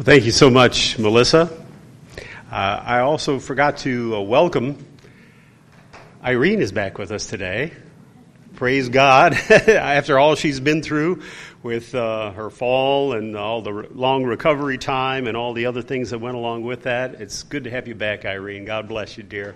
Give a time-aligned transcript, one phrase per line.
[0.00, 1.50] Well, thank you so much, Melissa.
[2.50, 4.82] Uh, I also forgot to uh, welcome
[6.24, 7.74] Irene is back with us today.
[8.54, 9.34] Praise God.
[9.50, 11.20] After all she's been through
[11.62, 15.82] with uh, her fall and all the re- long recovery time and all the other
[15.82, 18.64] things that went along with that, it's good to have you back, Irene.
[18.64, 19.54] God bless you, dear.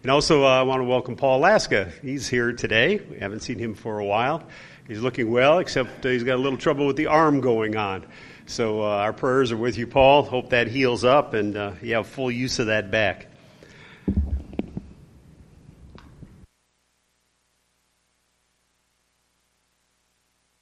[0.00, 1.92] And also, uh, I want to welcome Paul Laska.
[2.00, 3.02] He's here today.
[3.10, 4.44] We haven't seen him for a while.
[4.88, 8.06] He's looking well, except he's got a little trouble with the arm going on.
[8.46, 10.22] So uh, our prayers are with you, Paul.
[10.22, 13.28] Hope that heals up and uh, you have full use of that back.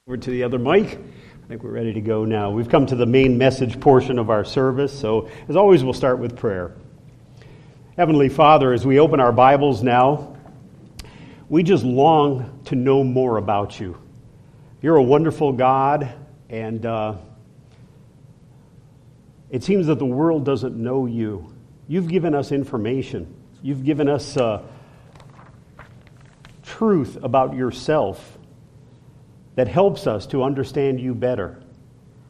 [0.07, 0.97] Over to the other mic.
[0.97, 2.51] I think we're ready to go now.
[2.51, 4.97] We've come to the main message portion of our service.
[4.97, 6.73] So, as always, we'll start with prayer.
[7.97, 10.37] Heavenly Father, as we open our Bibles now,
[11.49, 13.97] we just long to know more about you.
[14.81, 16.13] You're a wonderful God,
[16.49, 17.17] and uh,
[19.53, 21.53] it seems that the world doesn't know you.
[21.87, 24.63] You've given us information, you've given us uh,
[26.63, 28.39] truth about yourself
[29.53, 31.61] that helps us to understand you better.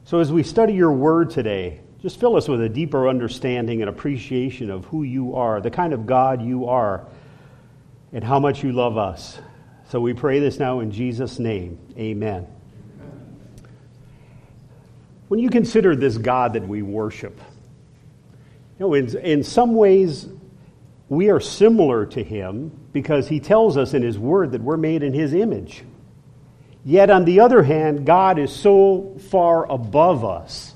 [0.03, 3.89] So, as we study your word today, just fill us with a deeper understanding and
[3.89, 7.07] appreciation of who you are, the kind of God you are,
[8.11, 9.39] and how much you love us.
[9.87, 11.79] So, we pray this now in Jesus' name.
[11.97, 12.47] Amen.
[15.27, 17.39] When you consider this God that we worship,
[18.79, 20.27] you know, in, in some ways,
[21.09, 25.03] we are similar to him because he tells us in his word that we're made
[25.03, 25.83] in his image.
[26.85, 30.73] Yet, on the other hand, God is so far above us.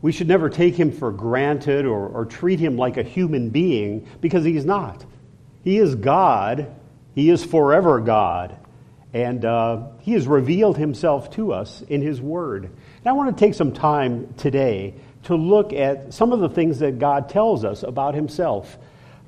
[0.00, 4.08] We should never take him for granted or, or treat him like a human being
[4.20, 5.04] because he's not.
[5.62, 6.74] He is God,
[7.14, 8.56] he is forever God,
[9.12, 12.70] and uh, he has revealed himself to us in his word.
[13.04, 16.78] And I want to take some time today to look at some of the things
[16.78, 18.78] that God tells us about Himself.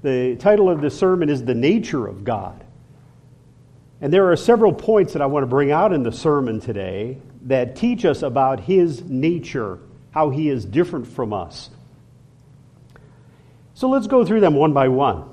[0.03, 2.62] The title of the sermon is The Nature of God.
[4.01, 7.18] And there are several points that I want to bring out in the sermon today
[7.42, 9.80] that teach us about His nature,
[10.12, 11.70] how He is different from us.
[13.74, 15.30] So let's go through them one by one.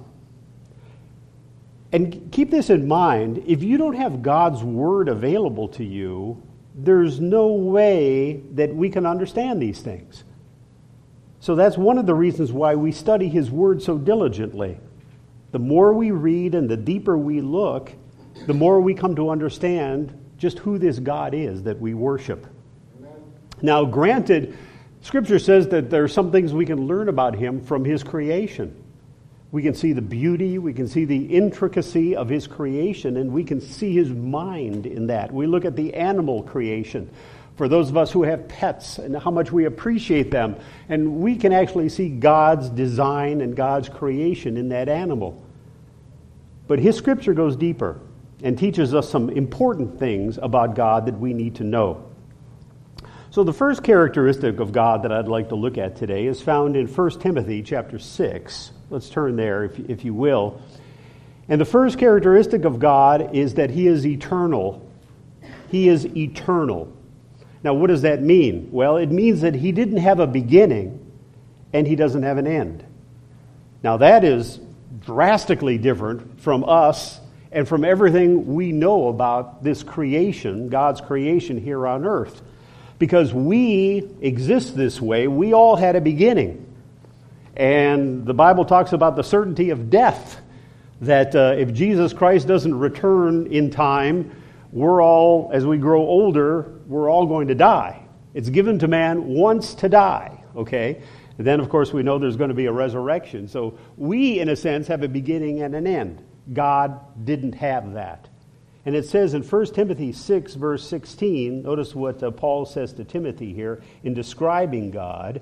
[1.92, 6.42] And keep this in mind if you don't have God's Word available to you,
[6.76, 10.24] there's no way that we can understand these things.
[11.40, 14.78] So that's one of the reasons why we study His Word so diligently.
[15.52, 17.92] The more we read and the deeper we look,
[18.46, 22.48] the more we come to understand just who this God is that we worship.
[23.00, 23.12] Amen.
[23.62, 24.58] Now, granted,
[25.02, 28.81] Scripture says that there are some things we can learn about Him from His creation.
[29.52, 33.44] We can see the beauty, we can see the intricacy of His creation, and we
[33.44, 35.34] can see His mind in that.
[35.34, 37.10] We look at the animal creation
[37.58, 40.56] for those of us who have pets and how much we appreciate them,
[40.88, 45.44] and we can actually see God's design and God's creation in that animal.
[46.68, 48.00] But His scripture goes deeper
[48.42, 52.11] and teaches us some important things about God that we need to know.
[53.32, 56.76] So the first characteristic of God that I'd like to look at today is found
[56.76, 60.62] in 1 Timothy chapter 6 Let's turn there, if, if you will.
[61.48, 64.86] And the first characteristic of God is that He is eternal.
[65.70, 66.92] He is eternal.
[67.64, 68.68] Now, what does that mean?
[68.70, 71.00] Well, it means that He didn't have a beginning
[71.72, 72.84] and He doesn't have an end.
[73.82, 74.60] Now, that is
[75.00, 77.22] drastically different from us
[77.54, 82.42] and from everything we know about this creation, God's creation here on earth.
[83.02, 86.72] Because we exist this way, we all had a beginning.
[87.58, 90.40] And the Bible talks about the certainty of death,
[91.02, 94.32] that uh, if Jesus Christ doesn't return in time,
[94.72, 98.06] we're all, as we grow older, we're all going to die.
[98.36, 101.02] It's given to man once to die, okay?
[101.40, 103.48] And then, of course, we know there's going to be a resurrection.
[103.48, 106.24] So we, in a sense, have a beginning and an end.
[106.54, 108.30] God didn't have that.
[108.86, 113.04] And it says in 1 Timothy 6, verse 16, notice what uh, Paul says to
[113.04, 115.42] Timothy here in describing God.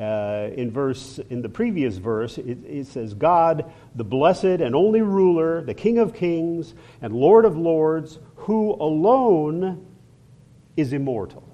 [0.00, 5.02] Uh, in verse in the previous verse it, it, says god the blessed and only
[5.02, 9.86] ruler the king of kings and lord of lords who alone
[10.78, 11.46] is immortal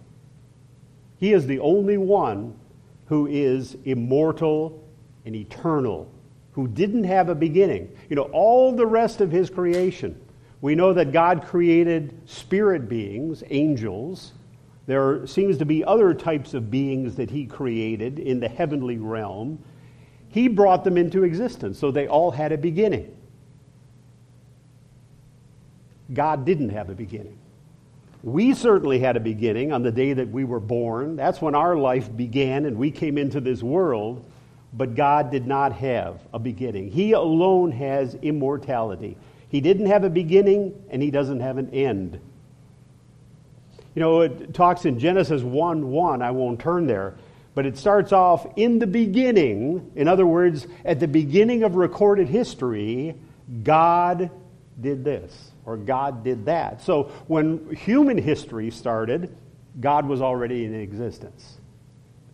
[1.17, 2.57] he is the only one
[3.07, 4.89] who is immortal
[5.27, 6.09] and eternal
[6.53, 10.17] who didn't have a beginning you know all the rest of his creation
[10.61, 14.33] we know that god created spirit beings angels
[14.89, 19.63] there seems to be other types of beings that he created in the heavenly realm.
[20.31, 23.15] He brought them into existence, so they all had a beginning.
[26.11, 27.37] God didn't have a beginning.
[28.23, 31.17] We certainly had a beginning on the day that we were born.
[31.17, 34.25] That's when our life began and we came into this world.
[34.73, 36.91] But God did not have a beginning.
[36.91, 39.19] He alone has immortality.
[39.49, 42.21] He didn't have a beginning and he doesn't have an end.
[43.95, 47.15] You know, it talks in Genesis 1 1, I won't turn there,
[47.55, 49.91] but it starts off in the beginning.
[49.97, 53.17] In other words, at the beginning of recorded history,
[53.63, 54.31] God
[54.81, 56.83] did this or God did that.
[56.83, 59.35] So when human history started,
[59.81, 61.59] God was already in existence.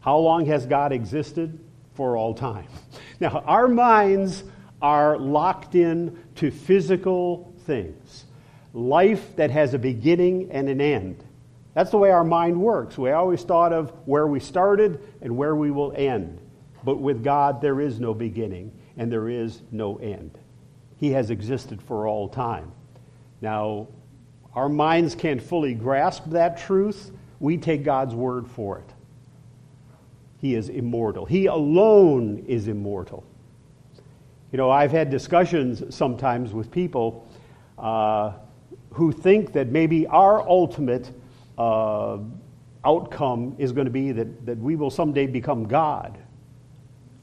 [0.00, 1.58] How long has God existed?
[1.94, 2.66] For all time.
[3.20, 4.42] Now, our minds
[4.84, 8.26] are locked in to physical things,
[8.74, 11.24] life that has a beginning and an end.
[11.72, 12.98] That's the way our mind works.
[12.98, 16.38] We always thought of where we started and where we will end.
[16.84, 20.36] But with God, there is no beginning and there is no end.
[20.98, 22.70] He has existed for all time.
[23.40, 23.88] Now,
[24.54, 27.10] our minds can't fully grasp that truth.
[27.40, 28.92] We take God's word for it.
[30.42, 31.24] He is immortal.
[31.24, 33.24] He alone is immortal.
[34.54, 37.28] You know, I've had discussions sometimes with people
[37.76, 38.34] uh,
[38.92, 41.10] who think that maybe our ultimate
[41.58, 42.18] uh,
[42.84, 46.16] outcome is going to be that, that we will someday become God.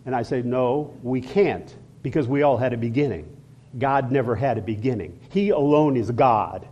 [0.06, 1.74] And I say, no, we can't,
[2.04, 3.33] because we all had a beginning.
[3.80, 5.18] God never had a beginning.
[5.30, 6.68] He alone is God.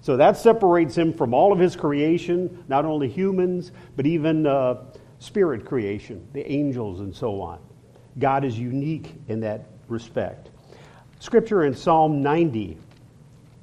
[0.00, 4.86] So that separates him from all of his creation, not only humans, but even uh,
[5.20, 7.60] spirit creation, the angels and so on.
[8.18, 10.50] God is unique in that respect.
[11.20, 12.76] Scripture in Psalm 90,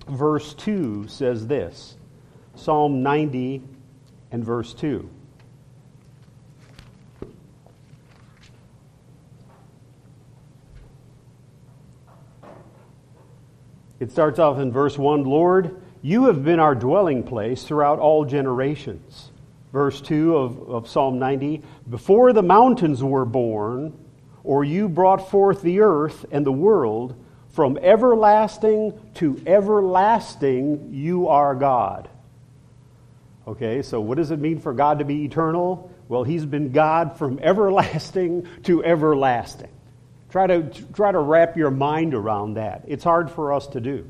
[0.07, 1.95] verse 2 says this
[2.55, 3.61] Psalm 90
[4.31, 5.07] and verse 2.
[13.99, 18.25] It starts off in verse 1 Lord, you have been our dwelling place throughout all
[18.25, 19.31] generations.
[19.71, 23.93] Verse 2 of, of Psalm 90 Before the mountains were born,
[24.43, 27.15] or you brought forth the earth and the world,
[27.53, 32.09] from everlasting to everlasting, you are God.
[33.47, 35.91] Okay, so what does it mean for God to be eternal?
[36.07, 39.69] Well, He's been God from everlasting to everlasting.
[40.29, 40.63] Try to,
[40.93, 42.85] try to wrap your mind around that.
[42.87, 44.09] It's hard for us to do.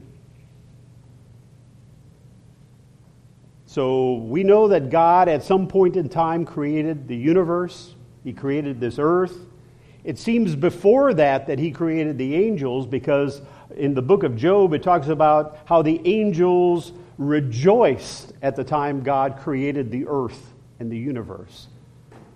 [3.65, 8.79] So we know that God at some point in time created the universe, He created
[8.79, 9.35] this earth.
[10.03, 13.41] It seems before that that He created the angels because
[13.75, 19.03] in the book of Job it talks about how the angels rejoiced at the time
[19.03, 21.67] God created the earth and the universe.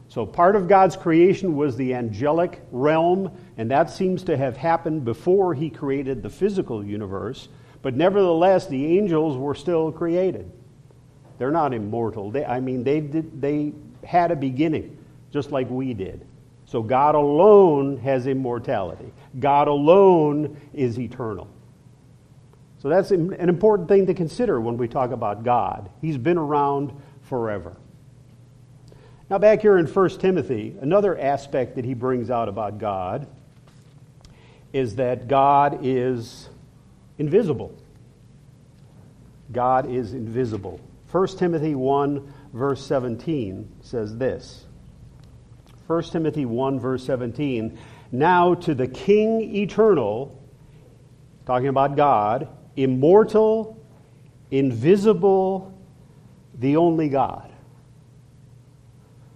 [0.07, 5.03] So, part of God's creation was the angelic realm, and that seems to have happened
[5.03, 7.49] before He created the physical universe.
[7.81, 10.49] But nevertheless, the angels were still created.
[11.37, 12.31] They're not immortal.
[12.31, 13.73] They, I mean, they, did, they
[14.03, 14.97] had a beginning,
[15.31, 16.25] just like we did.
[16.65, 21.47] So, God alone has immortality, God alone is eternal.
[22.85, 25.89] So that's an important thing to consider when we talk about God.
[26.01, 27.75] He's been around forever.
[29.27, 33.27] Now, back here in 1 Timothy, another aspect that he brings out about God
[34.71, 36.47] is that God is
[37.17, 37.75] invisible.
[39.51, 40.79] God is invisible.
[41.11, 44.64] 1 Timothy 1, verse 17 says this
[45.87, 47.77] 1 Timothy 1, verse 17
[48.11, 50.41] Now to the King eternal,
[51.45, 53.77] talking about God, immortal,
[54.51, 55.77] invisible,
[56.57, 57.51] the only God.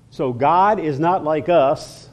[0.09, 2.09] So God is not like us.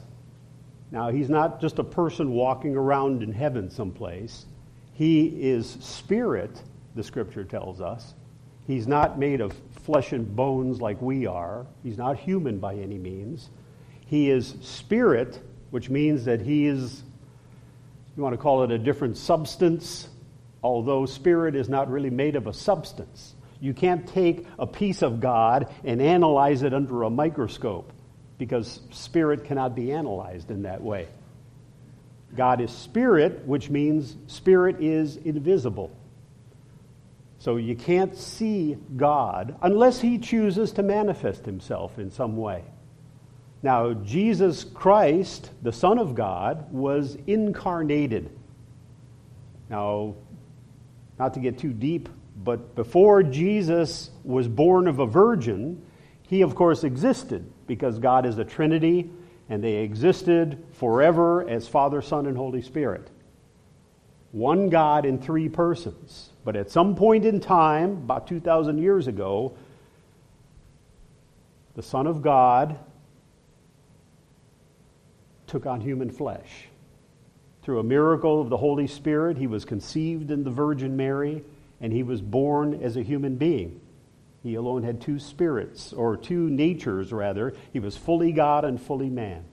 [0.91, 4.45] Now, He's not just a person walking around in heaven someplace.
[4.93, 6.61] He is spirit,
[6.95, 8.13] the scripture tells us.
[8.65, 9.53] He's not made of
[9.83, 11.65] flesh and bones like we are.
[11.83, 13.49] He's not human by any means.
[14.07, 17.03] He is spirit, which means that he is,
[18.15, 20.09] you want to call it a different substance,
[20.63, 23.35] although spirit is not really made of a substance.
[23.59, 27.91] You can't take a piece of God and analyze it under a microscope
[28.37, 31.07] because spirit cannot be analyzed in that way.
[32.35, 35.91] God is spirit, which means spirit is invisible.
[37.39, 42.63] So you can't see God unless he chooses to manifest himself in some way.
[43.63, 48.29] Now, Jesus Christ, the Son of God, was incarnated.
[49.69, 50.15] Now,
[51.17, 52.09] not to get too deep,
[52.43, 55.81] but before Jesus was born of a virgin,
[56.21, 59.09] he, of course, existed because God is a Trinity
[59.49, 63.09] and they existed forever as Father, Son, and Holy Spirit.
[64.31, 66.29] one God in three persons.
[66.45, 69.57] But at some point in time, about 2,000 years ago,
[71.75, 72.77] the Son of God
[75.47, 76.67] took on human flesh.
[77.63, 81.43] Through a miracle of the Holy Spirit, he was conceived in the Virgin Mary,
[81.81, 83.81] and he was born as a human being.
[84.43, 87.53] He alone had two spirits, or two natures, rather.
[87.73, 89.43] He was fully God and fully man.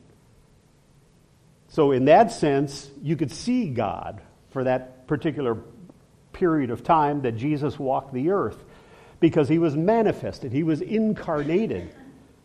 [1.68, 4.20] So, in that sense, you could see God
[4.50, 5.58] for that particular
[6.32, 8.62] period of time that Jesus walked the earth
[9.18, 11.92] because he was manifested, he was incarnated.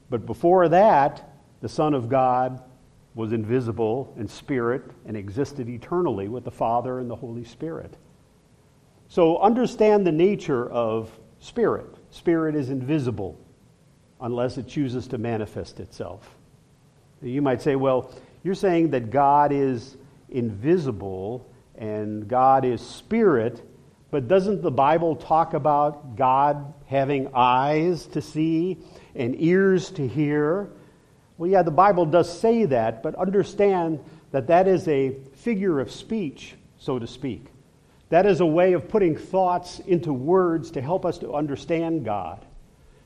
[0.10, 1.30] But before that,
[1.62, 2.64] the Son of God
[3.20, 7.98] was invisible in spirit and existed eternally with the Father and the Holy Spirit.
[9.10, 11.12] So understand the nature of
[11.42, 11.94] spirit.
[12.12, 13.38] Spirit is invisible
[14.22, 16.34] unless it chooses to manifest itself.
[17.22, 18.10] You might say, well,
[18.42, 19.98] you're saying that God is
[20.30, 21.46] invisible
[21.76, 23.62] and God is spirit,
[24.12, 28.78] but doesn't the Bible talk about God having eyes to see
[29.14, 30.70] and ears to hear?
[31.40, 35.90] Well, yeah, the Bible does say that, but understand that that is a figure of
[35.90, 37.46] speech, so to speak.
[38.10, 42.46] That is a way of putting thoughts into words to help us to understand God.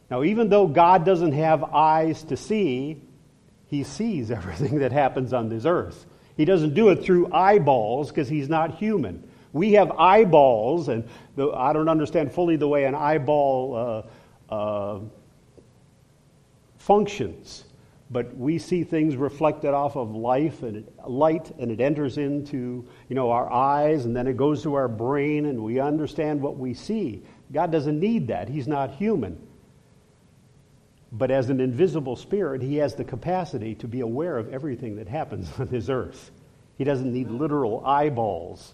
[0.09, 3.03] Now, even though God doesn't have eyes to see,
[3.67, 6.03] he sees everything that happens on this earth.
[6.35, 9.29] He doesn't do it through eyeballs because he's not human.
[9.51, 14.07] We have eyeballs, and the, I don't understand fully the way an eyeball
[14.49, 14.99] uh, uh,
[16.79, 17.65] functions,
[18.13, 22.87] but we see things reflected off of life and it, light, and it enters into
[23.09, 26.57] you know our eyes, and then it goes to our brain, and we understand what
[26.57, 27.23] we see.
[27.51, 29.47] God doesn't need that; He's not human.
[31.11, 35.07] But as an invisible spirit, he has the capacity to be aware of everything that
[35.07, 36.31] happens on this earth.
[36.77, 38.73] He doesn't need literal eyeballs.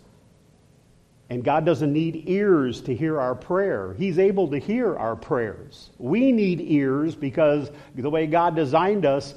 [1.29, 3.93] And God doesn't need ears to hear our prayer.
[3.97, 5.91] He's able to hear our prayers.
[5.99, 9.35] We need ears because the way God designed us,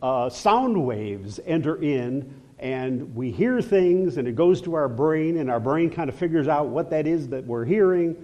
[0.00, 5.38] uh, sound waves enter in and we hear things and it goes to our brain
[5.38, 8.16] and our brain kind of figures out what that is that we're hearing.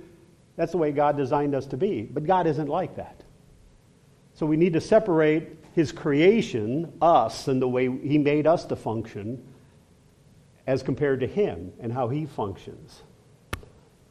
[0.54, 2.02] That's the way God designed us to be.
[2.02, 3.20] But God isn't like that.
[4.34, 8.76] So we need to separate his creation, us, and the way he made us to
[8.76, 9.44] function,
[10.68, 13.02] as compared to him and how he functions.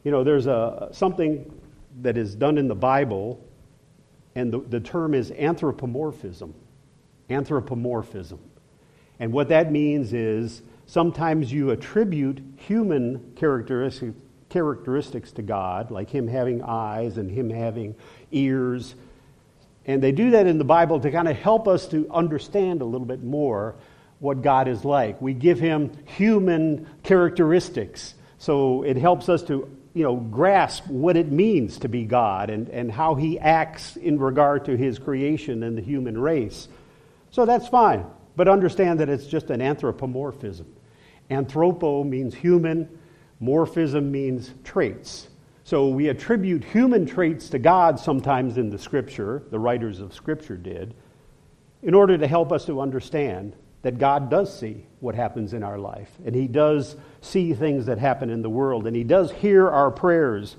[0.08, 1.52] You know, there's a, something
[2.00, 3.46] that is done in the Bible,
[4.34, 6.54] and the, the term is anthropomorphism.
[7.28, 8.38] Anthropomorphism.
[9.20, 14.16] And what that means is sometimes you attribute human characteristics,
[14.48, 17.94] characteristics to God, like him having eyes and him having
[18.32, 18.94] ears
[19.84, 22.86] and they do that in the Bible to kind of help us to understand a
[22.86, 23.74] little bit more
[24.20, 25.20] what God is like.
[25.20, 28.14] We give him human characteristics.
[28.38, 32.68] So it helps us to you know, grasp what it means to be God and,
[32.68, 36.68] and how he acts in regard to his creation and the human race.
[37.30, 38.06] So that's fine.
[38.36, 40.66] But understand that it's just an anthropomorphism.
[41.30, 42.88] Anthropo means human,
[43.42, 45.28] morphism means traits.
[45.64, 50.56] So we attribute human traits to God sometimes in the Scripture, the writers of Scripture
[50.56, 50.94] did,
[51.82, 53.54] in order to help us to understand
[53.88, 57.96] that God does see what happens in our life, and He does see things that
[57.96, 60.56] happen in the world, and He does hear our prayers,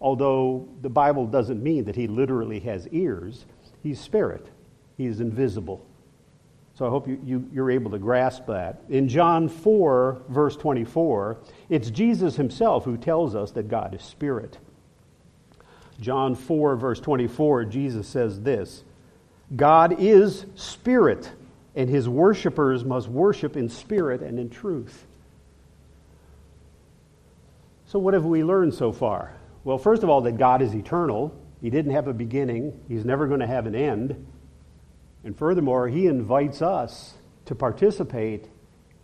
[0.00, 3.46] although the Bible doesn't mean that He literally has ears.
[3.82, 4.46] He's spirit,
[4.96, 5.84] He's invisible.
[6.76, 8.80] So I hope you, you, you're able to grasp that.
[8.88, 11.38] In John 4, verse 24,
[11.70, 14.56] it's Jesus himself who tells us that God is spirit.
[15.98, 18.84] John 4, verse 24, Jesus says this
[19.56, 21.32] God is spirit,
[21.74, 25.06] and his worshippers must worship in spirit and in truth.
[27.86, 29.34] So, what have we learned so far?
[29.64, 31.34] Well, first of all, that God is eternal.
[31.60, 34.26] He didn't have a beginning, He's never going to have an end.
[35.24, 37.14] And furthermore, he invites us
[37.46, 38.48] to participate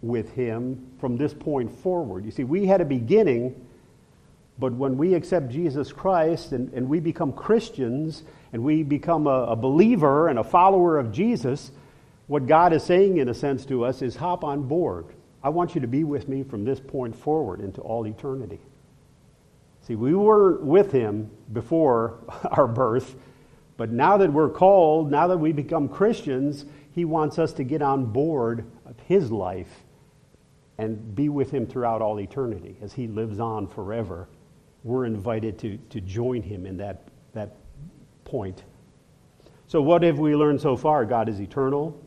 [0.00, 2.24] with him from this point forward.
[2.24, 3.66] You see, we had a beginning,
[4.58, 9.46] but when we accept Jesus Christ and, and we become Christians and we become a,
[9.46, 11.72] a believer and a follower of Jesus,
[12.26, 15.06] what God is saying, in a sense, to us is hop on board.
[15.42, 18.60] I want you to be with me from this point forward into all eternity.
[19.82, 22.18] See, we weren't with him before
[22.50, 23.14] our birth,
[23.76, 27.82] but now that we're called, now that we become Christians, he wants us to get
[27.82, 29.84] on board of his life
[30.78, 34.28] and be with him throughout all eternity as he lives on forever.
[34.82, 37.56] We're invited to, to join him in that, that
[38.24, 38.62] point.
[39.66, 41.04] So, what have we learned so far?
[41.04, 42.00] God is eternal.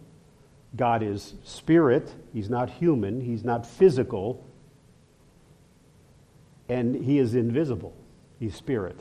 [0.75, 2.13] God is spirit.
[2.33, 3.21] He's not human.
[3.21, 4.43] He's not physical.
[6.69, 7.93] and he is invisible.
[8.39, 8.99] He's spirit.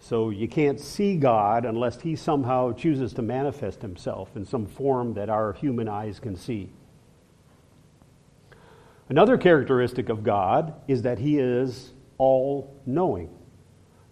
[0.00, 5.14] So you can't see God unless he somehow chooses to manifest himself in some form
[5.14, 6.70] that our human eyes can see.
[9.08, 13.30] Another characteristic of God is that he is all knowing.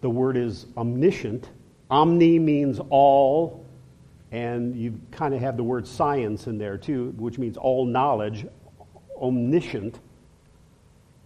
[0.00, 1.48] The word is omniscient.
[1.90, 3.61] Omni means all,
[4.32, 8.46] and you kind of have the word science in there too, which means all knowledge.
[9.20, 10.00] Omniscient.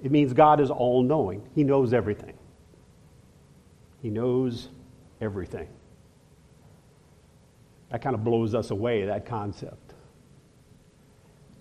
[0.02, 2.34] It means God is all knowing, He knows everything.
[4.02, 4.68] He knows
[5.20, 5.68] everything.
[7.90, 9.94] That kind of blows us away, that concept.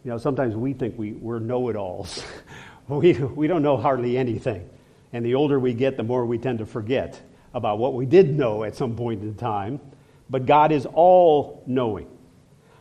[0.04, 2.24] You know, sometimes we think we, we're know it alls.
[2.88, 4.68] we, we don't know hardly anything.
[5.14, 7.20] And the older we get, the more we tend to forget
[7.54, 9.80] about what we did know at some point in time.
[10.29, 12.08] But God is all knowing.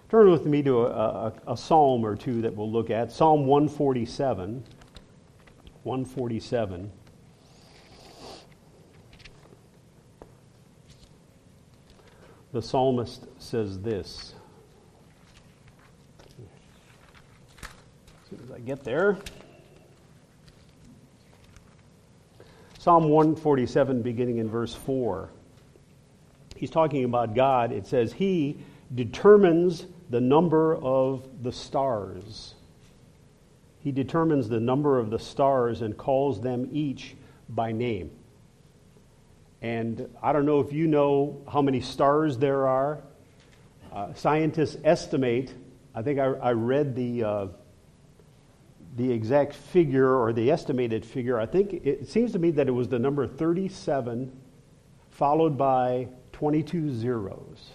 [0.08, 3.46] Turn with me to a, a, a psalm or two that we'll look at Psalm
[3.46, 4.64] 147.
[5.82, 6.90] 147.
[12.52, 14.34] The psalmist says this.
[18.22, 19.18] As soon as I get there.
[22.78, 25.30] Psalm 147, beginning in verse 4.
[26.54, 27.72] He's talking about God.
[27.72, 28.58] It says, He
[28.94, 32.54] determines the number of the stars.
[33.80, 37.16] He determines the number of the stars and calls them each
[37.48, 38.10] by name.
[39.60, 43.00] And I don't know if you know how many stars there are.
[43.92, 45.54] Uh, scientists estimate,
[45.94, 47.46] I think I, I read the, uh,
[48.96, 51.38] the exact figure or the estimated figure.
[51.38, 54.32] I think it seems to me that it was the number 37
[55.10, 57.70] followed by 22 zeros.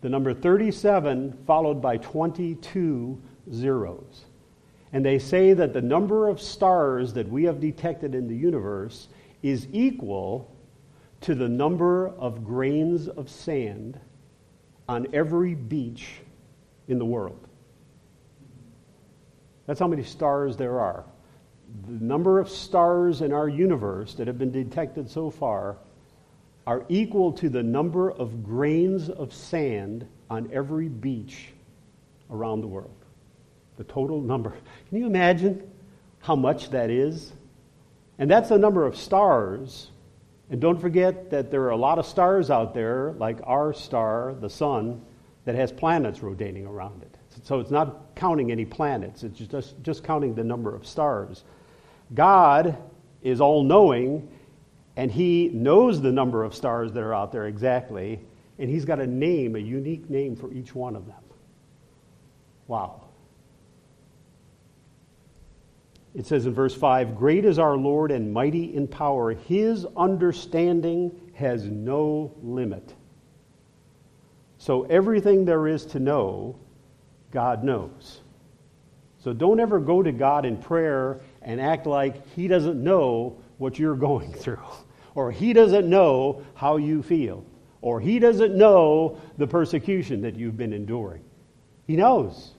[0.00, 4.24] The number 37 followed by 22 zeros.
[4.92, 9.06] And they say that the number of stars that we have detected in the universe
[9.42, 10.52] is equal
[11.20, 14.00] to the number of grains of sand
[14.88, 16.14] on every beach
[16.88, 17.46] in the world.
[19.66, 21.04] That's how many stars there are.
[21.86, 25.76] The number of stars in our universe that have been detected so far
[26.68, 31.46] are equal to the number of grains of sand on every beach
[32.30, 32.94] around the world.
[33.78, 34.52] The total number.
[34.90, 35.66] Can you imagine
[36.20, 37.32] how much that is?
[38.18, 39.92] And that's the number of stars.
[40.50, 44.34] And don't forget that there are a lot of stars out there, like our star,
[44.38, 45.00] the sun,
[45.46, 47.16] that has planets rotating around it.
[47.44, 51.44] So it's not counting any planets, it's just, just counting the number of stars.
[52.12, 52.76] God
[53.22, 54.28] is all knowing,
[54.98, 58.20] and He knows the number of stars that are out there exactly,
[58.58, 61.22] and He's got a name, a unique name for each one of them.
[62.66, 63.04] Wow.
[66.16, 69.34] It says in verse 5 Great is our Lord and mighty in power.
[69.34, 72.92] His understanding has no limit.
[74.58, 76.58] So everything there is to know,
[77.30, 78.22] God knows.
[79.20, 83.78] So don't ever go to God in prayer and act like He doesn't know what
[83.78, 84.58] you're going through,
[85.18, 87.44] or He doesn't know how you feel,
[87.80, 91.24] or He doesn't know the persecution that you've been enduring.
[91.88, 92.52] He knows,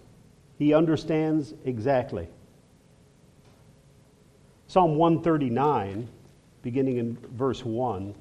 [0.58, 2.28] He understands exactly.
[4.68, 6.10] Psalm 139,
[6.62, 8.14] beginning in verse 1.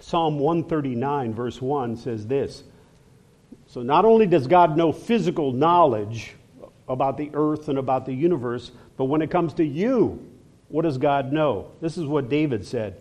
[0.00, 2.64] Psalm 139, verse 1 says this.
[3.68, 6.34] So not only does God know physical knowledge
[6.88, 10.32] about the earth and about the universe, but when it comes to you,
[10.66, 11.70] what does God know?
[11.80, 13.00] This is what David said.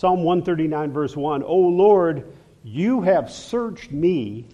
[0.00, 2.32] Psalm 139, verse 1 O Lord,
[2.64, 4.46] you have searched me,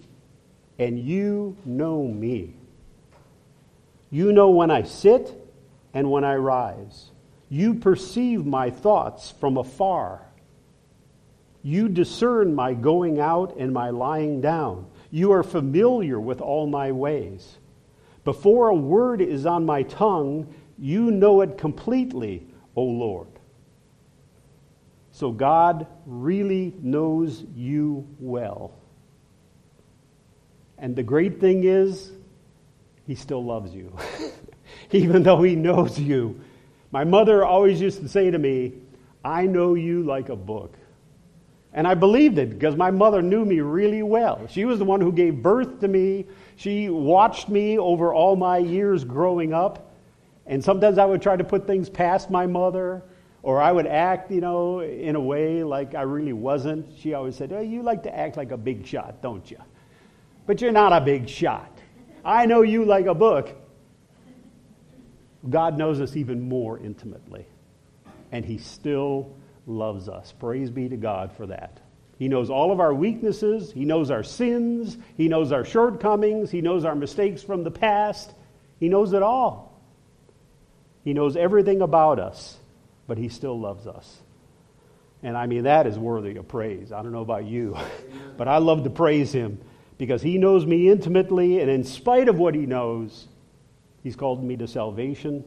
[0.77, 2.53] and you know me.
[4.11, 5.41] You know when I sit
[5.93, 7.11] and when I rise.
[7.47, 10.21] You perceive my thoughts from afar.
[11.63, 14.85] You discern my going out and my lying down.
[15.11, 17.55] You are familiar with all my ways.
[18.25, 23.36] Before a word is on my tongue, you know it completely, O Lord.
[25.17, 28.71] So God really knows you well.
[30.77, 32.11] And the great thing is,
[33.07, 33.97] He still loves you.
[34.91, 36.39] Even though He knows you,
[36.91, 38.73] my mother always used to say to me,
[39.25, 40.77] I know you like a book.
[41.73, 44.45] And I believed it because my mother knew me really well.
[44.51, 46.27] She was the one who gave birth to me.
[46.57, 49.95] She watched me over all my years growing up.
[50.45, 53.01] And sometimes I would try to put things past my mother,
[53.47, 56.85] or I would act, you know, in a way like I really wasn't.
[56.99, 59.57] She always said, oh, You like to act like a big shot, don't you?
[60.45, 61.71] But you're not a big shot.
[62.25, 63.55] I know you like a book.
[65.49, 67.47] God knows us even more intimately.
[68.33, 69.33] and He still
[69.65, 70.33] loves us.
[70.37, 71.79] Praise be to God for that.
[72.19, 76.59] He knows all of our weaknesses, He knows our sins, He knows our shortcomings, He
[76.59, 78.33] knows our mistakes from the past.
[78.77, 79.81] He knows it all.
[81.05, 82.57] He knows everything about us,
[83.07, 84.21] but He still loves us.
[85.23, 86.91] And I mean, that is worthy of praise.
[86.91, 87.75] I don't know about you,
[88.37, 89.59] but I love to praise Him
[89.97, 93.27] because He knows me intimately, and in spite of what He knows,
[94.03, 95.43] He's called me to salvation,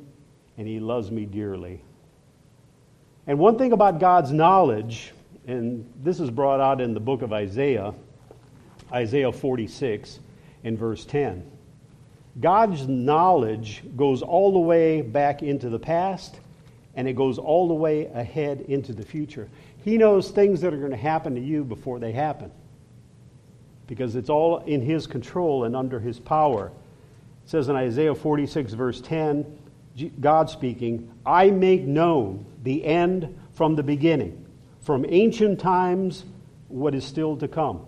[0.59, 1.83] and He loves me dearly.
[3.27, 5.13] And one thing about God's knowledge,
[5.47, 7.95] and this is brought out in the book of Isaiah,
[8.93, 10.19] Isaiah 46,
[10.65, 11.49] in verse 10.
[12.41, 16.41] God's knowledge goes all the way back into the past
[16.95, 19.49] and it goes all the way ahead into the future.
[19.85, 22.51] He knows things that are going to happen to you before they happen
[23.87, 26.67] because it's all in His control and under His power.
[27.45, 29.59] It says in Isaiah 46, verse 10,
[30.21, 34.47] God speaking, I make known the end from the beginning,
[34.81, 36.25] from ancient times,
[36.69, 37.85] what is still to come.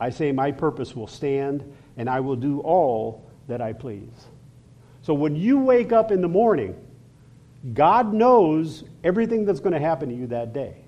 [0.00, 1.62] I say, My purpose will stand,
[1.96, 4.26] and I will do all that I please.
[5.02, 6.74] So when you wake up in the morning,
[7.72, 10.84] God knows everything that's going to happen to you that day.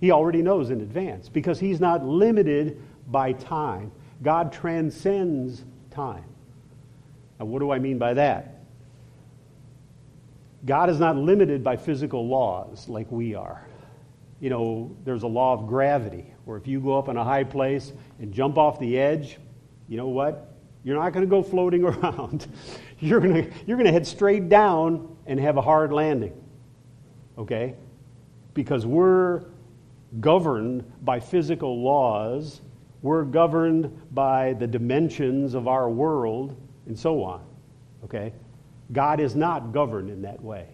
[0.00, 3.90] He already knows in advance because He's not limited by time.
[4.22, 6.24] God transcends time.
[7.40, 8.60] Now, what do I mean by that?
[10.64, 13.66] God is not limited by physical laws like we are.
[14.40, 17.44] You know, there's a law of gravity where if you go up in a high
[17.44, 19.38] place and jump off the edge,
[19.88, 20.52] you know what?
[20.84, 22.46] You're not going to go floating around.
[23.00, 26.32] You're going to, you're going to head straight down and have a hard landing.
[27.38, 27.74] Okay?
[28.54, 29.44] Because we're
[30.20, 32.60] governed by physical laws,
[33.02, 37.44] we're governed by the dimensions of our world, and so on.
[38.04, 38.32] Okay?
[38.92, 40.66] God is not governed in that way.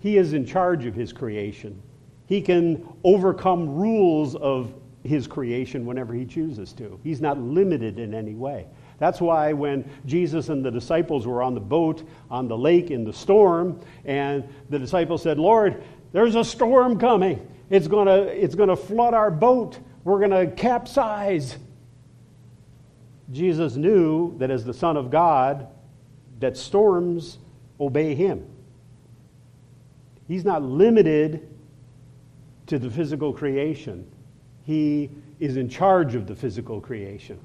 [0.00, 1.80] He is in charge of his creation.
[2.26, 6.98] He can overcome rules of his creation whenever he chooses to.
[7.04, 8.66] He's not limited in any way.
[8.98, 13.04] That's why when Jesus and the disciples were on the boat on the lake in
[13.04, 15.82] the storm, and the disciples said, Lord,
[16.12, 17.46] there's a storm coming.
[17.68, 19.78] It's going to it's going to flood our boat.
[20.04, 21.58] We're going to capsize.
[23.32, 25.66] Jesus knew that as the Son of God,
[26.38, 27.38] that storms
[27.80, 28.46] obey him.
[30.28, 31.48] He's not limited
[32.66, 34.10] to the physical creation.
[34.64, 37.38] He is in charge of the physical creation.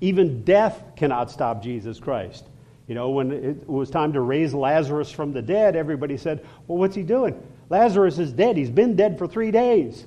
[0.00, 2.44] Even death cannot stop Jesus Christ.
[2.86, 6.78] You know, when it was time to raise Lazarus from the dead, everybody said, Well,
[6.78, 7.40] what's he doing?
[7.68, 8.56] Lazarus is dead.
[8.56, 10.06] He's been dead for three days.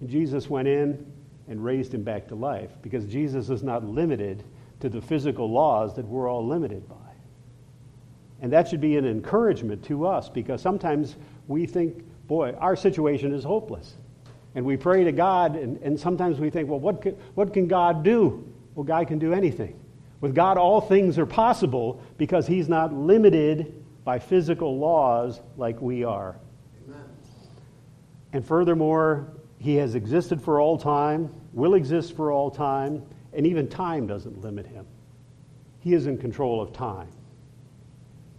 [0.00, 1.04] And Jesus went in
[1.46, 4.44] and raised him back to life because Jesus is not limited
[4.80, 6.96] to the physical laws that we're all limited by.
[8.40, 11.16] And that should be an encouragement to us because sometimes
[11.48, 13.94] we think, boy, our situation is hopeless.
[14.54, 17.68] And we pray to God, and, and sometimes we think, well, what can, what can
[17.68, 18.50] God do?
[18.74, 19.78] Well, God can do anything.
[20.20, 26.04] With God, all things are possible because He's not limited by physical laws like we
[26.04, 26.36] are.
[26.86, 27.04] Amen.
[28.32, 33.02] And furthermore, He has existed for all time, will exist for all time,
[33.32, 34.86] and even time doesn't limit Him.
[35.80, 37.08] He is in control of time.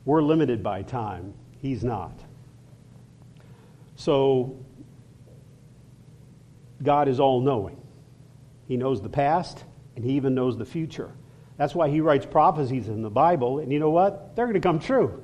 [0.06, 2.20] We're limited by time, He's not.
[3.96, 4.58] So,
[6.82, 7.80] God is all knowing.
[8.68, 9.64] He knows the past,
[9.96, 11.12] and he even knows the future.
[11.58, 14.36] That's why he writes prophecies in the Bible, and you know what?
[14.36, 15.22] They're going to come true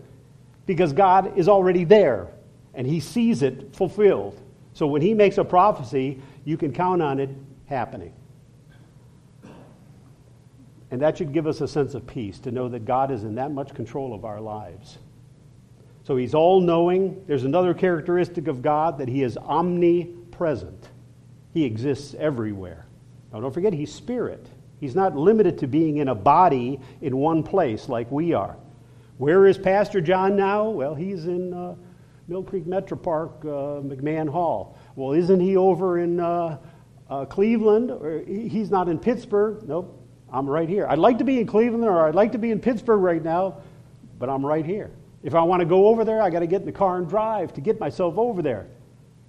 [0.65, 2.27] because God is already there
[2.73, 4.39] and he sees it fulfilled.
[4.73, 7.29] So when he makes a prophecy, you can count on it
[7.65, 8.13] happening.
[10.91, 13.35] And that should give us a sense of peace to know that God is in
[13.35, 14.99] that much control of our lives.
[16.03, 17.23] So he's all knowing.
[17.27, 20.89] There's another characteristic of God that he is omnipresent,
[21.53, 22.85] he exists everywhere.
[23.33, 24.47] Now, don't forget, he's spirit.
[24.79, 28.57] He's not limited to being in a body in one place like we are.
[29.17, 30.69] Where is Pastor John now?
[30.69, 31.75] Well, he's in uh,
[32.27, 34.77] Mill Creek Metro Park, uh, McMahon Hall.
[34.95, 36.57] Well, isn't he over in uh,
[37.09, 37.89] uh Cleveland?
[37.89, 39.67] Or he's not in Pittsburgh.
[39.67, 39.99] Nope,
[40.31, 40.85] I'm right here.
[40.87, 43.61] I'd like to be in Cleveland or I'd like to be in Pittsburgh right now,
[44.19, 44.91] but I'm right here.
[45.23, 47.09] If I want to go over there, I got to get in the car and
[47.09, 48.67] drive to get myself over there.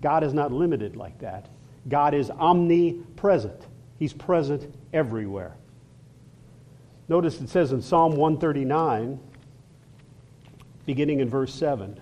[0.02, 1.48] God is not limited like that.
[1.88, 3.66] God is omnipresent.
[3.98, 5.54] He's present everywhere.
[7.08, 9.18] Notice it says in Psalm 139,
[10.84, 11.98] beginning in verse 7,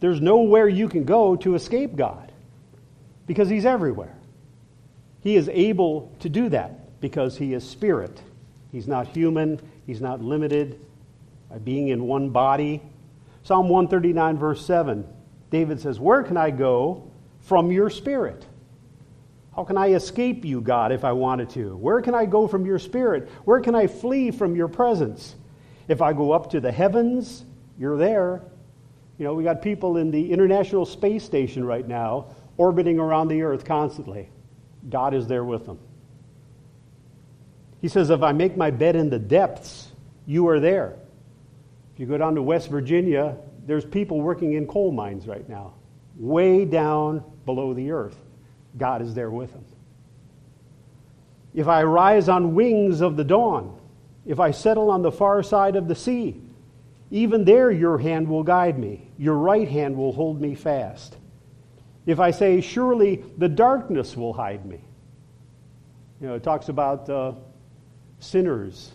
[0.00, 2.32] there's nowhere you can go to escape God
[3.26, 4.14] because He's everywhere.
[5.22, 8.20] He is able to do that because He is spirit.
[8.72, 10.80] He's not human, He's not limited
[11.50, 12.82] by being in one body.
[13.42, 15.06] Psalm 139, verse 7
[15.50, 17.10] David says, Where can I go
[17.42, 18.44] from your spirit?
[19.56, 21.76] How can I escape you, God, if I wanted to?
[21.76, 23.28] Where can I go from your spirit?
[23.44, 25.36] Where can I flee from your presence?
[25.86, 27.44] If I go up to the heavens,
[27.78, 28.42] you're there.
[29.18, 33.42] You know, we got people in the International Space Station right now orbiting around the
[33.42, 34.28] earth constantly.
[34.90, 35.78] God is there with them.
[37.80, 39.92] He says, If I make my bed in the depths,
[40.26, 40.96] you are there.
[41.92, 43.36] If you go down to West Virginia,
[43.66, 45.74] there's people working in coal mines right now,
[46.16, 48.18] way down below the earth.
[48.76, 49.64] God is there with them.
[51.54, 53.78] If I rise on wings of the dawn,
[54.26, 56.40] if I settle on the far side of the sea,
[57.10, 61.16] even there your hand will guide me, your right hand will hold me fast.
[62.06, 64.80] If I say, Surely the darkness will hide me.
[66.20, 67.32] You know, it talks about uh,
[68.18, 68.92] sinners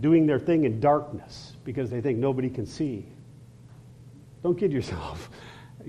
[0.00, 3.06] doing their thing in darkness because they think nobody can see.
[4.42, 5.30] Don't kid yourself.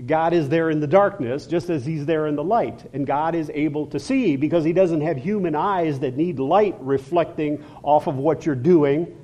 [0.06, 2.88] God is there in the darkness just as He's there in the light.
[2.92, 6.76] And God is able to see because He doesn't have human eyes that need light
[6.80, 9.16] reflecting off of what you're doing.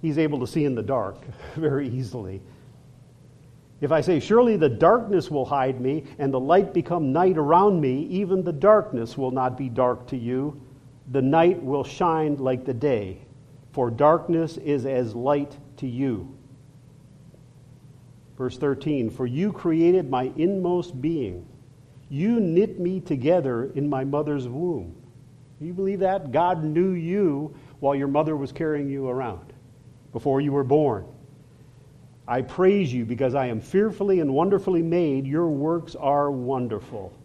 [0.00, 1.18] He's able to see in the dark
[1.56, 2.40] very easily.
[3.82, 7.80] If I say, Surely the darkness will hide me, and the light become night around
[7.80, 10.60] me, even the darkness will not be dark to you.
[11.10, 13.18] The night will shine like the day,
[13.72, 16.32] for darkness is as light to you.
[18.42, 21.46] Verse 13 For you created my inmost being.
[22.08, 24.96] You knit me together in my mother's womb.
[25.60, 26.32] You believe that?
[26.32, 29.52] God knew you while your mother was carrying you around,
[30.10, 31.06] before you were born.
[32.26, 35.24] I praise you because I am fearfully and wonderfully made.
[35.24, 37.16] Your works are wonderful.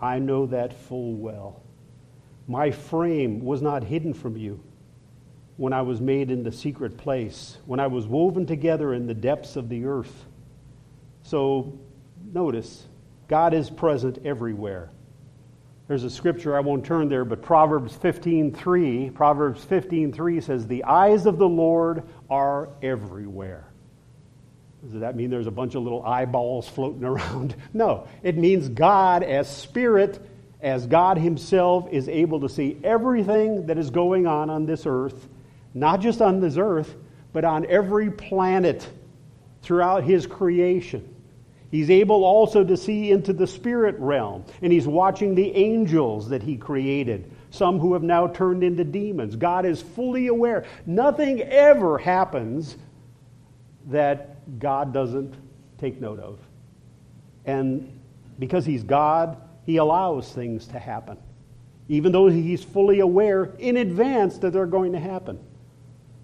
[0.00, 1.60] I know that full well.
[2.48, 4.58] My frame was not hidden from you
[5.58, 9.12] when I was made in the secret place, when I was woven together in the
[9.12, 10.28] depths of the earth.
[11.22, 11.78] So
[12.32, 12.86] notice,
[13.28, 14.90] God is present everywhere.
[15.88, 21.26] There's a scripture I won't turn there, but Proverbs 15:3, Proverbs 15:3 says, "The eyes
[21.26, 23.66] of the Lord are everywhere."
[24.82, 27.54] Does that mean there's a bunch of little eyeballs floating around?
[27.72, 30.18] No, it means God as spirit,
[30.60, 35.28] as God himself is able to see everything that is going on on this earth,
[35.74, 36.94] not just on this earth,
[37.32, 38.88] but on every planet
[39.62, 41.11] throughout his creation.
[41.72, 46.42] He's able also to see into the spirit realm, and he's watching the angels that
[46.42, 49.36] he created, some who have now turned into demons.
[49.36, 50.66] God is fully aware.
[50.84, 52.76] Nothing ever happens
[53.86, 55.34] that God doesn't
[55.78, 56.38] take note of.
[57.46, 57.98] And
[58.38, 61.16] because he's God, he allows things to happen,
[61.88, 65.40] even though he's fully aware in advance that they're going to happen.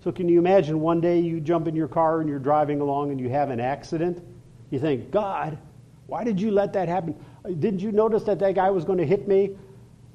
[0.05, 3.13] So, can you imagine one day you jump in your car and you're driving along
[3.13, 4.23] and you have an accident?
[4.71, 5.59] You think, God,
[6.07, 7.15] why did you let that happen?
[7.45, 9.51] Didn't you notice that that guy was going to hit me?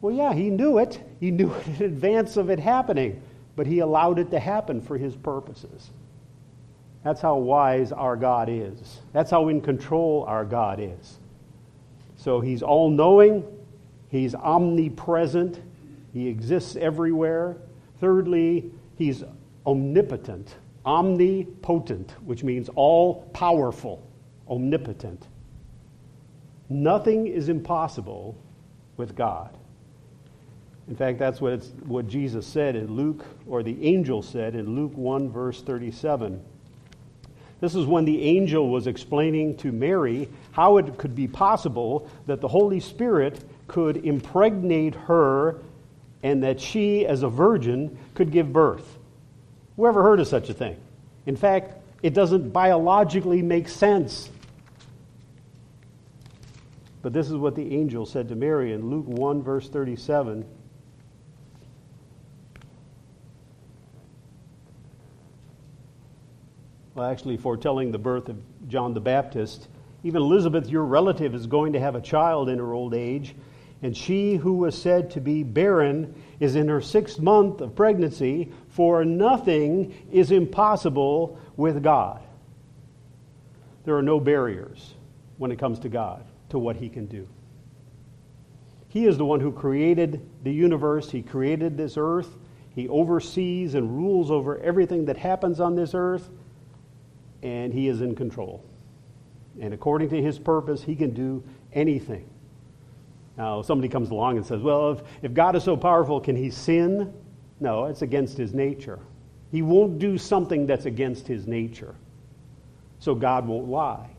[0.01, 1.01] Well, yeah, he knew it.
[1.19, 3.21] He knew it in advance of it happening,
[3.55, 5.91] but he allowed it to happen for his purposes.
[7.03, 9.01] That's how wise our God is.
[9.11, 11.19] That's how in control our God is.
[12.15, 13.45] So he's all knowing,
[14.09, 15.61] he's omnipresent,
[16.13, 17.57] he exists everywhere.
[17.99, 19.23] Thirdly, he's
[19.65, 24.01] omnipotent, omnipotent, which means all powerful
[24.49, 25.27] omnipotent.
[26.69, 28.35] Nothing is impossible
[28.97, 29.55] with God.
[30.87, 34.95] In fact, that's what, what Jesus said in Luke, or the angel said in Luke
[34.97, 36.43] 1, verse 37.
[37.61, 42.41] This is when the angel was explaining to Mary how it could be possible that
[42.41, 45.61] the Holy Spirit could impregnate her
[46.23, 48.97] and that she, as a virgin, could give birth.
[49.77, 50.75] Whoever heard of such a thing?
[51.25, 54.29] In fact, it doesn't biologically make sense.
[57.01, 60.45] But this is what the angel said to Mary in Luke 1, verse 37.
[66.93, 68.37] Well, actually, foretelling the birth of
[68.67, 69.67] John the Baptist.
[70.03, 73.33] Even Elizabeth, your relative, is going to have a child in her old age,
[73.83, 78.49] and she who was said to be barren is in her sixth month of pregnancy,
[78.69, 82.23] for nothing is impossible with God.
[83.83, 84.93] There are no barriers
[85.37, 87.27] when it comes to God, to what He can do.
[88.87, 92.37] He is the one who created the universe, He created this earth,
[92.73, 96.29] He oversees and rules over everything that happens on this earth,
[97.41, 98.63] and He is in control.
[99.59, 101.43] And according to His purpose, He can do
[101.73, 102.29] anything.
[103.37, 106.49] Now, somebody comes along and says, Well, if, if God is so powerful, can He
[106.49, 107.13] sin?
[107.59, 108.99] No, it's against His nature.
[109.51, 111.95] He won't do something that's against His nature.
[112.99, 114.09] So God won't lie.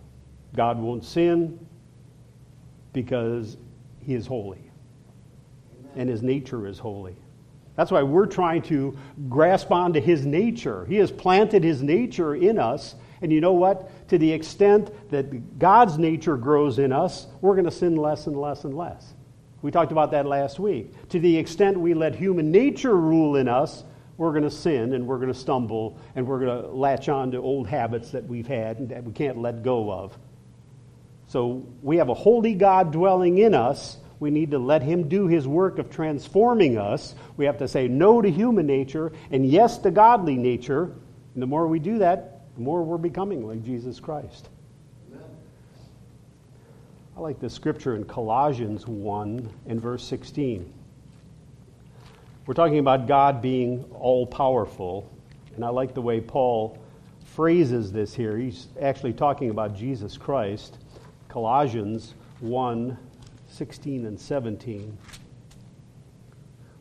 [0.54, 1.58] God won't sin
[2.92, 3.56] because
[4.00, 4.70] he is holy
[5.96, 7.16] and his nature is holy.
[7.76, 8.96] That's why we're trying to
[9.28, 10.84] grasp onto his nature.
[10.86, 12.94] He has planted his nature in us.
[13.24, 14.08] And you know what?
[14.10, 18.38] To the extent that God's nature grows in us, we're going to sin less and
[18.38, 19.14] less and less.
[19.62, 20.92] We talked about that last week.
[21.08, 23.82] To the extent we let human nature rule in us,
[24.18, 27.30] we're going to sin and we're going to stumble and we're going to latch on
[27.30, 30.18] to old habits that we've had and that we can't let go of.
[31.28, 33.96] So we have a holy God dwelling in us.
[34.20, 37.14] We need to let Him do His work of transforming us.
[37.38, 40.92] We have to say no to human nature and yes to godly nature.
[41.32, 44.48] And the more we do that, the more we're becoming like Jesus Christ.
[45.10, 45.24] Amen.
[47.16, 50.72] I like the scripture in Colossians 1 and verse 16.
[52.46, 55.10] We're talking about God being all powerful,
[55.56, 56.78] and I like the way Paul
[57.24, 58.36] phrases this here.
[58.36, 60.78] He's actually talking about Jesus Christ.
[61.28, 62.98] Colossians 1
[63.48, 64.98] 16 and 17.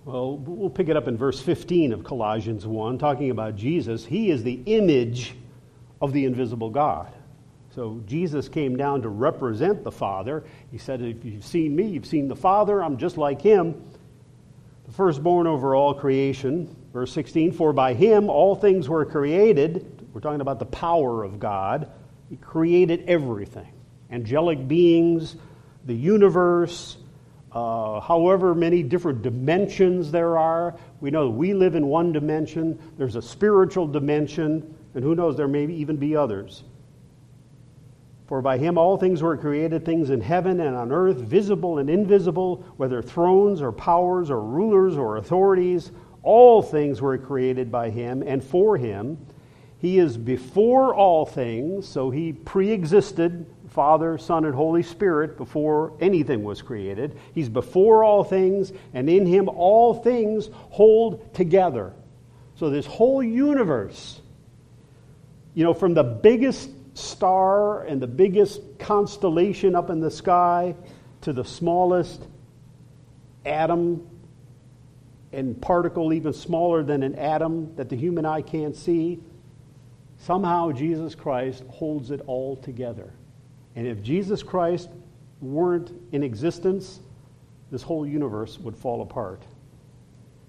[0.05, 4.05] Well, we'll pick it up in verse 15 of Colossians 1, talking about Jesus.
[4.05, 5.35] He is the image
[6.03, 7.11] of the invisible God.
[7.73, 10.43] So Jesus came down to represent the Father.
[10.69, 12.83] He said, If you've seen me, you've seen the Father.
[12.83, 13.81] I'm just like him
[14.85, 16.75] the firstborn over all creation.
[16.91, 20.05] Verse 16, for by him all things were created.
[20.13, 21.89] We're talking about the power of God.
[22.29, 23.69] He created everything
[24.11, 25.37] angelic beings,
[25.85, 26.97] the universe,
[27.51, 30.75] uh, however many different dimensions there are.
[31.01, 35.47] We know we live in one dimension, there's a spiritual dimension, and who knows, there
[35.47, 36.63] may even be others.
[38.27, 41.89] For by him all things were created, things in heaven and on earth, visible and
[41.89, 45.91] invisible, whether thrones or powers or rulers or authorities,
[46.23, 49.17] all things were created by him and for him.
[49.79, 55.93] He is before all things, so he pre existed Father, Son, and Holy Spirit before
[55.99, 57.17] anything was created.
[57.33, 61.93] He's before all things, and in him all things hold together.
[62.55, 64.21] So, this whole universe,
[65.53, 70.75] you know, from the biggest star and the biggest constellation up in the sky
[71.21, 72.21] to the smallest
[73.45, 74.07] atom
[75.31, 79.19] and particle even smaller than an atom that the human eye can't see,
[80.19, 83.11] somehow Jesus Christ holds it all together.
[83.75, 84.89] And if Jesus Christ
[85.41, 86.99] weren't in existence,
[87.71, 89.41] this whole universe would fall apart.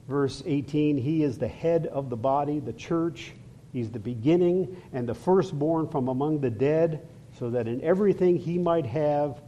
[0.07, 3.33] Verse 18 He is the head of the body, the church
[3.75, 8.57] He's the beginning and the firstborn from among the dead, so that in everything he
[8.57, 9.43] might have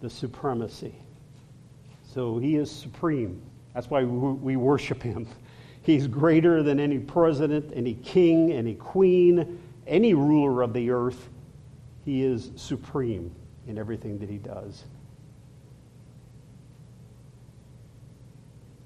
[0.00, 0.94] the supremacy.
[2.14, 3.42] So he is supreme.
[3.74, 5.26] That's why we worship him.
[5.82, 11.28] He's greater than any president, any king, any queen, any ruler of the earth.
[12.04, 13.34] He is supreme
[13.66, 14.84] in everything that he does.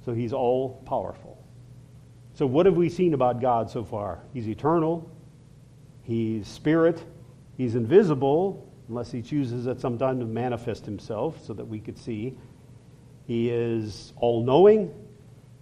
[0.06, 1.45] So he's all powerful.
[2.36, 4.20] So, what have we seen about God so far?
[4.34, 5.10] He's eternal,
[6.02, 7.02] He's spirit,
[7.56, 11.96] He's invisible, unless He chooses at some time to manifest Himself so that we could
[11.96, 12.36] see.
[13.26, 14.92] He is all knowing,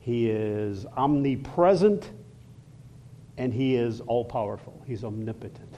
[0.01, 2.11] He is omnipresent,
[3.39, 4.83] and He is all powerful.
[4.85, 5.77] He's omnipotent.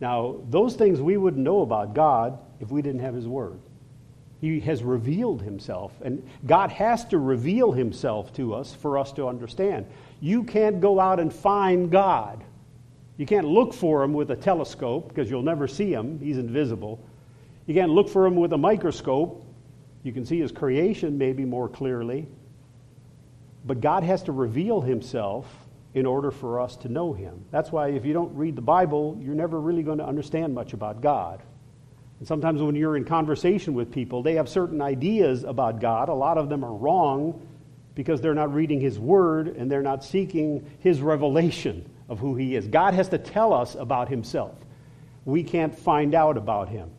[0.00, 3.60] Now, those things we wouldn't know about God if we didn't have His Word.
[4.40, 5.92] He has revealed himself.
[6.02, 9.86] And God has to reveal himself to us for us to understand.
[10.20, 12.44] You can't go out and find God.
[13.16, 16.18] You can't look for him with a telescope because you'll never see him.
[16.18, 17.00] He's invisible.
[17.66, 19.44] You can't look for him with a microscope.
[20.02, 22.28] You can see his creation maybe more clearly.
[23.64, 25.46] But God has to reveal himself
[25.94, 27.44] in order for us to know him.
[27.50, 30.74] That's why if you don't read the Bible, you're never really going to understand much
[30.74, 31.42] about God.
[32.18, 36.08] And sometimes when you're in conversation with people, they have certain ideas about God.
[36.08, 37.46] A lot of them are wrong
[37.94, 42.56] because they're not reading His Word and they're not seeking His revelation of who He
[42.56, 42.68] is.
[42.68, 44.54] God has to tell us about Himself.
[45.24, 46.90] We can't find out about Him.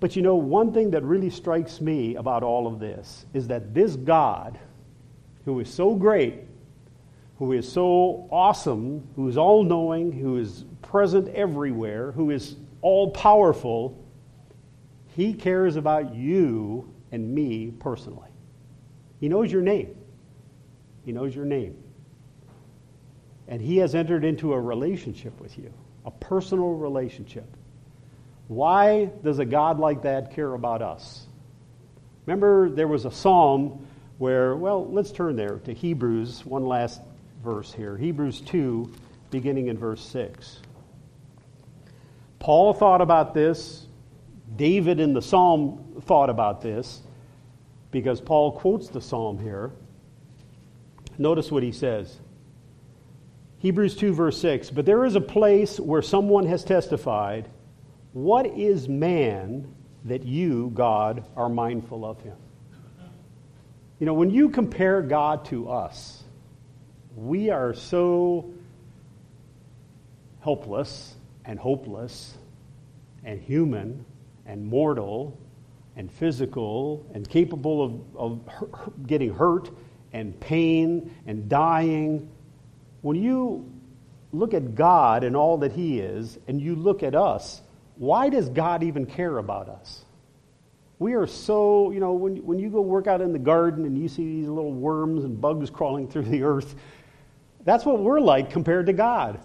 [0.00, 3.74] But you know, one thing that really strikes me about all of this is that
[3.74, 4.58] this God,
[5.44, 6.40] who is so great,
[7.38, 13.10] who is so awesome, who is all knowing, who is present everywhere, who is all
[13.10, 14.02] powerful,
[15.16, 18.30] He cares about you and me personally.
[19.18, 19.94] He knows your name.
[21.04, 21.76] He knows your name.
[23.48, 25.72] And He has entered into a relationship with you,
[26.04, 27.46] a personal relationship.
[28.48, 31.26] Why does a God like that care about us?
[32.26, 33.86] Remember, there was a psalm
[34.18, 37.00] where, well, let's turn there to Hebrews, one last
[37.42, 37.96] verse here.
[37.96, 38.92] Hebrews 2,
[39.30, 40.60] beginning in verse 6.
[42.40, 43.86] Paul thought about this.
[44.56, 47.00] David in the psalm thought about this
[47.92, 49.70] because Paul quotes the psalm here.
[51.18, 52.18] Notice what he says.
[53.58, 54.70] Hebrews 2, verse 6.
[54.70, 57.48] But there is a place where someone has testified,
[58.12, 59.72] What is man
[60.06, 62.36] that you, God, are mindful of him?
[63.98, 66.24] You know, when you compare God to us,
[67.14, 68.50] we are so
[70.40, 72.36] helpless and hopeless
[73.24, 74.04] and human
[74.46, 75.38] and mortal
[75.96, 79.70] and physical and capable of, of getting hurt
[80.12, 82.30] and pain and dying.
[83.02, 83.70] When you
[84.32, 87.60] look at God and all that He is, and you look at us,
[87.96, 90.04] why does God even care about us?
[90.98, 93.98] We are so, you know, when, when you go work out in the garden and
[93.98, 96.74] you see these little worms and bugs crawling through the earth,
[97.64, 99.40] that's what we're like compared to God.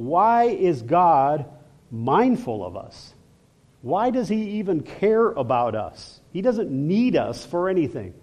[0.00, 1.44] Why is God
[1.90, 3.12] mindful of us?
[3.82, 6.22] Why does he even care about us?
[6.32, 8.14] He doesn't need us for anything.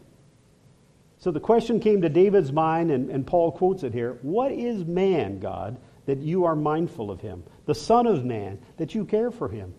[1.19, 4.85] So the question came to David's mind, and, and Paul quotes it here What is
[4.85, 7.43] man, God, that you are mindful of him?
[7.67, 9.75] The Son of Man, that you care for him?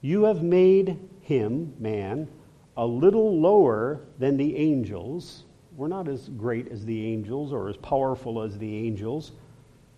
[0.00, 2.26] You have made him, man,
[2.74, 5.44] a little lower than the angels.
[5.76, 9.32] We're not as great as the angels or as powerful as the angels.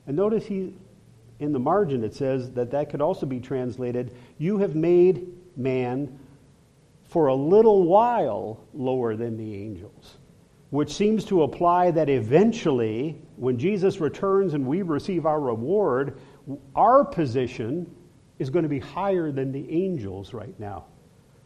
[0.09, 0.75] And notice he
[1.41, 5.27] in the margin it says that that could also be translated you have made
[5.57, 6.19] man
[7.05, 10.19] for a little while lower than the angels
[10.71, 16.19] which seems to apply that eventually when jesus returns and we receive our reward
[16.75, 17.87] our position
[18.39, 20.87] is going to be higher than the angels right now.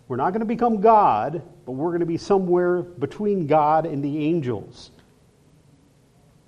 [0.09, 4.05] We're not going to become god but we're going to be somewhere between god and
[4.05, 4.91] the angels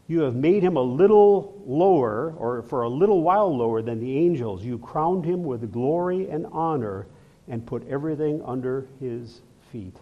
[0.07, 4.19] you have made him a little lower, or for a little while lower than the
[4.19, 4.63] angels.
[4.63, 7.07] You crowned him with glory and honor
[7.49, 9.41] and put everything under his
[9.73, 9.97] feet.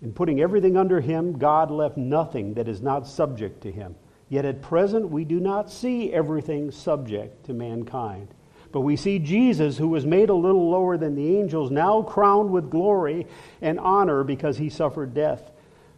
[0.00, 3.94] In putting everything under him, God left nothing that is not subject to him.
[4.30, 8.28] Yet at present, we do not see everything subject to mankind.
[8.72, 12.50] But we see Jesus, who was made a little lower than the angels, now crowned
[12.50, 13.26] with glory
[13.62, 15.50] and honor because he suffered death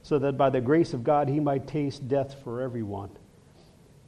[0.07, 3.11] so that by the grace of God he might taste death for everyone.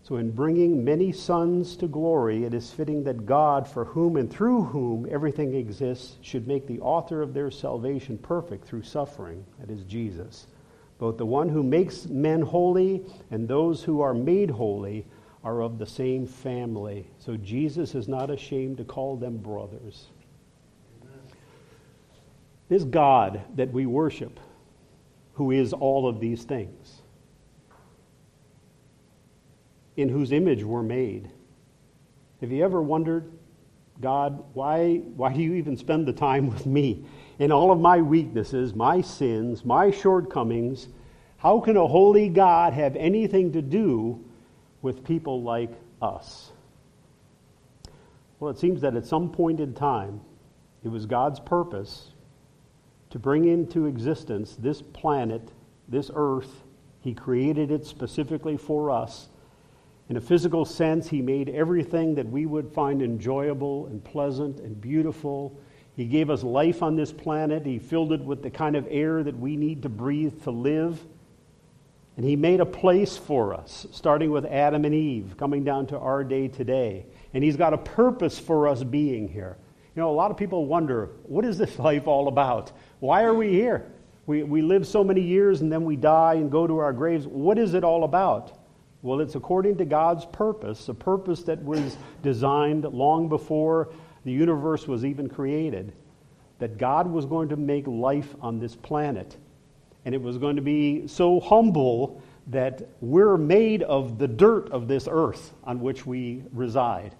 [0.04, 4.30] So, in bringing many sons to glory, it is fitting that God, for whom and
[4.30, 9.70] through whom everything exists, should make the author of their salvation perfect through suffering, that
[9.70, 10.46] is, Jesus.
[10.98, 15.04] Both the one who makes men holy and those who are made holy
[15.42, 17.10] are of the same family.
[17.18, 20.06] So, Jesus is not ashamed to call them brothers.
[22.68, 24.38] This God that we worship,
[25.38, 27.00] who is all of these things,
[29.96, 31.30] in whose image we're made.
[32.40, 33.30] Have you ever wondered,
[34.00, 37.04] God, why, why do you even spend the time with me?
[37.38, 40.88] In all of my weaknesses, my sins, my shortcomings,
[41.36, 44.24] how can a holy God have anything to do
[44.82, 45.70] with people like
[46.02, 46.50] us?
[48.40, 50.20] Well, it seems that at some point in time,
[50.82, 52.10] it was God's purpose
[53.10, 55.50] to bring into existence this planet,
[55.88, 56.62] this earth.
[57.00, 59.28] He created it specifically for us.
[60.08, 64.80] In a physical sense, He made everything that we would find enjoyable and pleasant and
[64.80, 65.58] beautiful.
[65.96, 67.66] He gave us life on this planet.
[67.66, 71.04] He filled it with the kind of air that we need to breathe to live.
[72.16, 75.98] And He made a place for us, starting with Adam and Eve, coming down to
[75.98, 77.06] our day today.
[77.34, 79.56] And He's got a purpose for us being here.
[79.94, 82.72] You know, a lot of people wonder what is this life all about?
[83.00, 83.86] Why are we here?
[84.26, 87.26] We, we live so many years and then we die and go to our graves.
[87.26, 88.58] What is it all about?
[89.02, 93.90] Well, it's according to God's purpose, a purpose that was designed long before
[94.24, 95.92] the universe was even created.
[96.58, 99.36] That God was going to make life on this planet.
[100.04, 104.88] And it was going to be so humble that we're made of the dirt of
[104.88, 107.14] this earth on which we reside.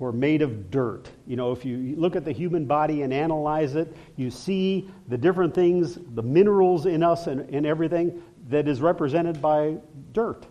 [0.00, 1.10] We're made of dirt.
[1.26, 5.18] You know, if you look at the human body and analyze it, you see the
[5.18, 9.76] different things, the minerals in us and, and everything that is represented by
[10.12, 10.46] dirt.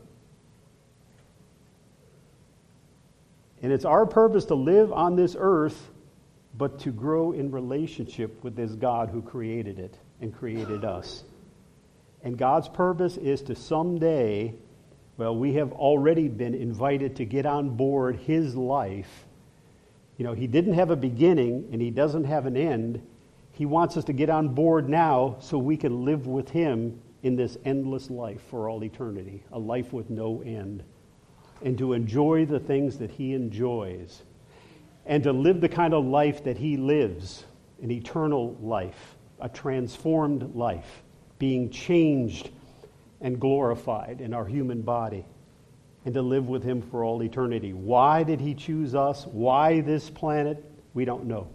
[3.64, 5.90] And it's our purpose to live on this earth,
[6.56, 11.24] but to grow in relationship with this God who created it and created us.
[12.22, 14.54] And God's purpose is to someday,
[15.18, 19.26] well, we have already been invited to get on board His life
[20.20, 23.02] you know, he didn't have a beginning and he doesn't have an end.
[23.54, 27.38] He wants us to get on board now so we can live with him in
[27.38, 30.84] this endless life for all eternity, a life with no end.
[31.62, 34.24] and to enjoy the things that he enjoys
[35.06, 37.44] and to live the kind of life that he lives
[37.82, 41.04] an eternal life, a transformed life,
[41.38, 42.50] being changed
[43.20, 45.26] and glorified in our human body,
[46.06, 47.74] and to live with him for all eternity.
[47.74, 49.26] Why did he choose us?
[49.26, 50.64] Why this planet?
[50.94, 51.48] We don't know.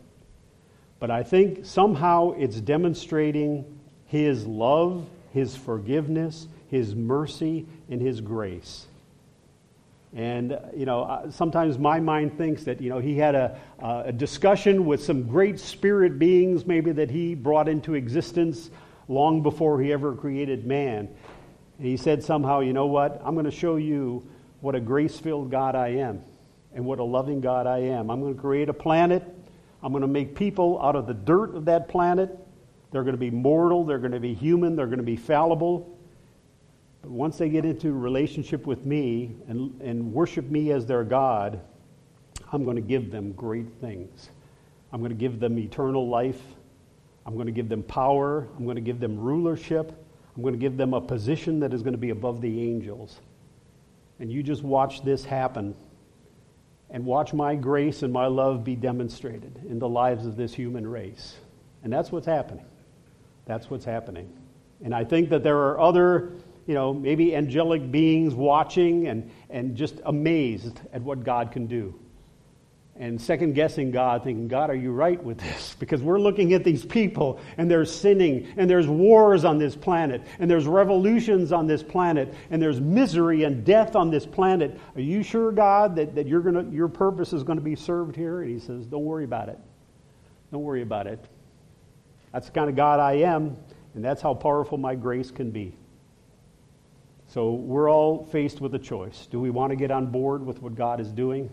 [1.00, 3.64] But I think somehow it's demonstrating
[4.06, 8.86] his love, his forgiveness, his mercy, and his grace.
[10.14, 14.12] And, uh, you know, sometimes my mind thinks that, you know, he had a, a
[14.12, 18.70] discussion with some great spirit beings, maybe that he brought into existence
[19.08, 21.08] long before he ever created man.
[21.78, 23.20] And he said somehow, you know what?
[23.24, 24.24] I'm going to show you
[24.64, 26.22] what a grace filled God I am
[26.72, 28.10] and what a loving God I am.
[28.10, 29.22] I'm going to create a planet.
[29.82, 32.30] I'm going to make people out of the dirt of that planet.
[32.90, 33.84] They're going to be mortal.
[33.84, 34.74] They're going to be human.
[34.74, 35.94] They're going to be fallible.
[37.02, 41.60] But once they get into relationship with me and, and worship me as their God,
[42.50, 44.30] I'm going to give them great things.
[44.94, 46.40] I'm going to give them eternal life.
[47.26, 48.48] I'm going to give them power.
[48.56, 49.92] I'm going to give them rulership.
[50.34, 53.20] I'm going to give them a position that is going to be above the angels.
[54.24, 55.74] And you just watch this happen
[56.88, 60.86] and watch my grace and my love be demonstrated in the lives of this human
[60.86, 61.36] race.
[61.82, 62.64] And that's what's happening.
[63.44, 64.32] That's what's happening.
[64.82, 66.32] And I think that there are other
[66.66, 71.94] you know, maybe angelic beings watching and, and just amazed at what God can do.
[72.96, 75.74] And second guessing God, thinking, God, are you right with this?
[75.84, 80.22] Because we're looking at these people and they're sinning, and there's wars on this planet,
[80.38, 84.78] and there's revolutions on this planet, and there's misery and death on this planet.
[84.94, 88.42] Are you sure, God, that, that gonna, your purpose is going to be served here?
[88.42, 89.58] And he says, Don't worry about it.
[90.52, 91.22] Don't worry about it.
[92.32, 93.56] That's the kind of God I am,
[93.94, 95.76] and that's how powerful my grace can be.
[97.26, 99.26] So we're all faced with a choice.
[99.30, 101.50] Do we want to get on board with what God is doing?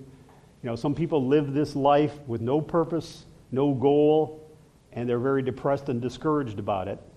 [0.64, 4.48] You know, some people live this life with no purpose, no goal,
[4.94, 7.00] and they're very depressed and discouraged about it.